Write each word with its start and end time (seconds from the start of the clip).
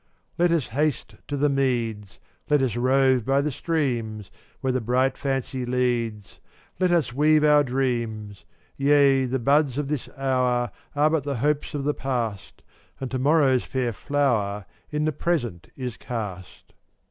43 0.37 0.43
1 0.45 0.49
Let 0.49 0.57
us 0.57 0.67
haste 0.69 1.15
to 1.27 1.37
the 1.37 1.47
meads, 1.47 2.19
Let 2.49 2.63
us 2.63 2.75
rove 2.75 3.23
by 3.23 3.39
the 3.39 3.51
streams; 3.51 4.31
Where 4.59 4.73
the 4.73 4.81
bright 4.81 5.15
fancy 5.15 5.63
leads, 5.63 6.39
Let 6.79 6.91
us 6.91 7.13
weave 7.13 7.43
us 7.43 7.47
our 7.47 7.63
dreams. 7.63 8.43
Yea, 8.77 9.25
the 9.25 9.37
buds 9.37 9.77
of 9.77 9.89
this 9.89 10.09
hour 10.17 10.71
Are 10.95 11.19
the 11.21 11.35
hopes 11.35 11.75
of 11.75 11.83
the 11.83 11.93
past, 11.93 12.63
And 12.99 13.11
to 13.11 13.19
morrow's 13.19 13.63
fair 13.63 13.93
flower 13.93 14.65
In 14.89 15.05
the 15.05 15.11
present 15.11 15.67
is 15.75 15.97
cast. 15.97 16.73